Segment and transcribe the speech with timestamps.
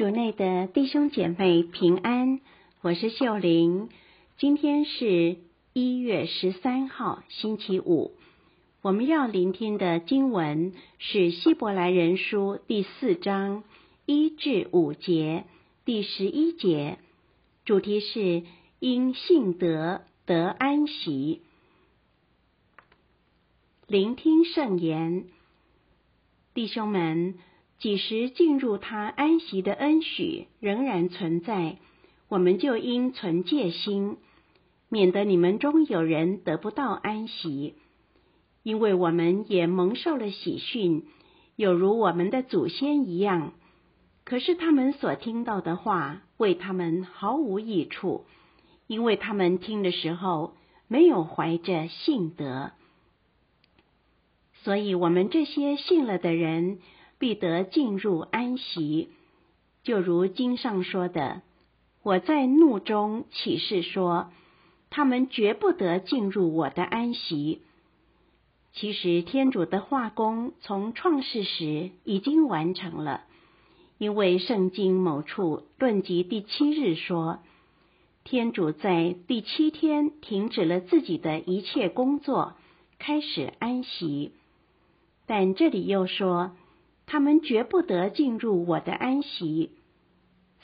[0.00, 2.40] 主内的弟兄姐妹平安，
[2.80, 3.90] 我是秀玲。
[4.38, 5.36] 今天是
[5.74, 8.12] 一月十三号，星期五。
[8.80, 13.62] 我们要聆听的经文是《希伯来人书》第四章
[14.06, 15.44] 一至五节，
[15.84, 16.96] 第十一节，
[17.66, 18.44] 主题是
[18.78, 21.42] 因信德得安息。
[23.86, 25.26] 聆听圣言，
[26.54, 27.34] 弟兄们。
[27.80, 31.78] 几时进入他安息的恩许仍然存在，
[32.28, 34.18] 我们就应存戒心，
[34.90, 37.74] 免得你们中有人得不到安息。
[38.62, 41.06] 因为我们也蒙受了喜讯，
[41.56, 43.54] 有如我们的祖先一样。
[44.24, 48.26] 可是他们所听到的话为他们毫无益处，
[48.86, 50.54] 因为他们听的时候
[50.86, 52.72] 没有怀着信德。
[54.62, 56.80] 所以，我们这些信了的人。
[57.20, 59.10] 必得进入安息，
[59.82, 61.42] 就如经上说的
[62.02, 64.32] ：“我在怒中起誓说，
[64.88, 67.60] 他们绝不得进入我的安息。”
[68.72, 73.24] 其实天主的化工从创世时已经完成了，
[73.98, 77.40] 因为圣经某处论及第七日说，
[78.24, 82.54] 天主在第七天停止了自己的一切工作，
[82.98, 84.32] 开始安息。
[85.26, 86.52] 但这里又说。
[87.10, 89.72] 他们绝不得进入我的安息，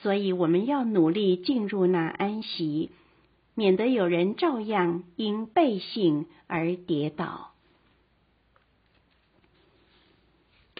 [0.00, 2.90] 所以我们要努力进入那安息，
[3.54, 7.52] 免得有人照样因背信而跌倒。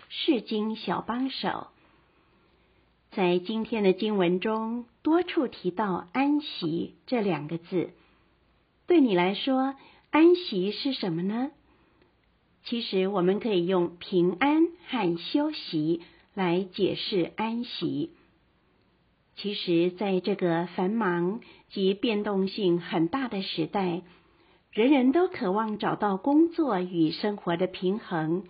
[0.08, 1.68] 世经小帮手，
[3.12, 7.92] 在今天的经文中多处提到“安息”这两个字。
[8.88, 9.76] 对你来说，
[10.10, 11.52] 安息是什么呢？
[12.64, 16.00] 其实，我们可以用平安和休息
[16.32, 18.10] 来解释安息。
[19.34, 21.40] 其实，在这个繁忙
[21.70, 24.02] 及变动性很大的时代，
[24.70, 28.44] 人人都渴望找到工作与生活的平衡，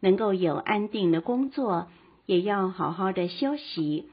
[0.00, 1.88] 能够有安定的工作，
[2.26, 4.08] 也要好好的休息。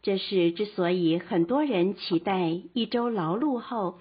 [0.00, 3.98] 这是之所以很多人期待一周劳碌后，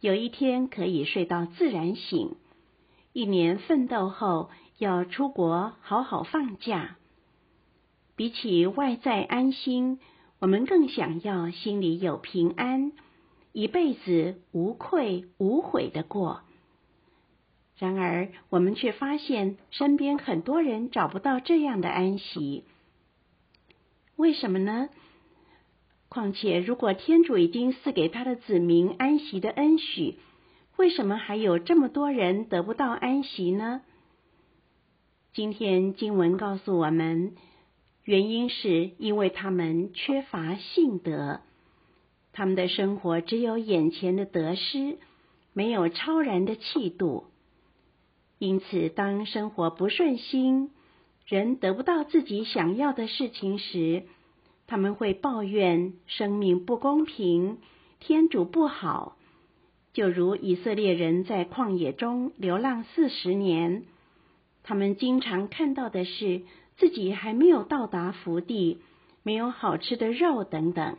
[0.00, 2.36] 有一天可以睡到自然醒。
[3.16, 6.98] 一年奋斗后，要出国好好放假。
[8.14, 10.00] 比起外在安心，
[10.38, 12.92] 我们更想要心里有平安，
[13.52, 16.42] 一辈子无愧无悔的过。
[17.78, 22.64] 然而，我们却发现身边很多人找不到这样的安息。
[24.16, 24.90] 为什么呢？
[26.10, 30.18] 况且，如果天主已经赐给他的子民安息的恩许，
[30.76, 33.80] 为什么还有这么多人得不到安息呢？
[35.32, 37.34] 今天经文告诉我们，
[38.04, 41.40] 原因是因为他们缺乏信德，
[42.32, 44.98] 他们的生活只有眼前的得失，
[45.54, 47.24] 没有超然的气度。
[48.38, 50.72] 因此，当生活不顺心，
[51.24, 54.02] 人得不到自己想要的事情时，
[54.66, 57.56] 他们会抱怨生命不公平，
[57.98, 59.16] 天主不好。
[59.96, 63.84] 就如以色列人在旷野中流浪四十年，
[64.62, 66.42] 他们经常看到的是
[66.76, 68.82] 自己还没有到达福地，
[69.22, 70.98] 没有好吃的肉等等。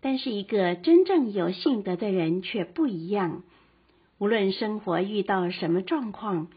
[0.00, 3.44] 但是一个真正有信德的人却不一样，
[4.18, 6.48] 无论生活遇到什么状况，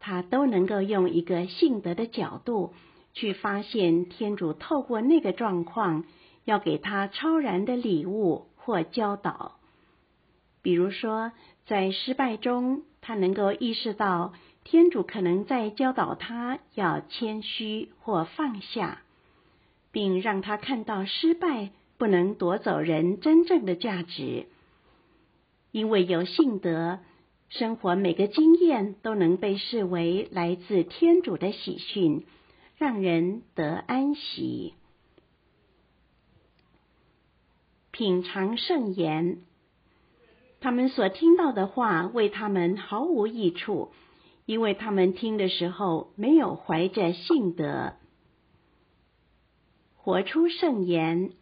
[0.00, 2.74] 他都能够用一个信德的角度
[3.14, 6.04] 去发现天主透过那个状况
[6.44, 9.56] 要给他超然的礼物或教导。
[10.62, 11.32] 比如说，
[11.66, 19.02] 在失败中，他能够意识到天主可能在教导他要谦虚或放下，
[19.90, 24.46] 并让他看到失败不能夺走人真正的价值。
[25.72, 26.98] 因为有信德，
[27.48, 32.26] 生活每个经验都能被视为来自天主的喜讯，
[32.76, 34.74] 让人得安息。
[37.92, 39.42] 品尝圣言。
[40.70, 43.90] 他们所听到的话为他们毫无益处，
[44.46, 47.94] 因为他们听的时候没有怀着信德，
[49.96, 51.32] 活出圣言。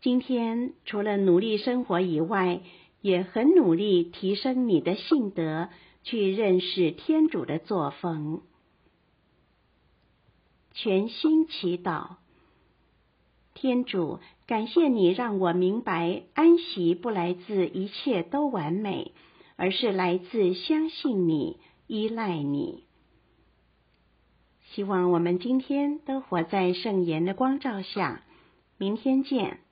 [0.00, 2.62] 今天除了努力生活以外，
[3.00, 5.68] 也很努力提升你的信德，
[6.02, 8.42] 去认识天主的作风。
[10.72, 12.16] 全心祈祷。
[13.56, 19.12] 天主，感谢你让我明白，安息不来自一切都完美，
[19.56, 21.58] 而是来自相信你、
[21.88, 22.84] 依赖你。
[24.72, 28.22] 希望我们今天都活在圣言的光照下。
[28.78, 29.65] 明天见。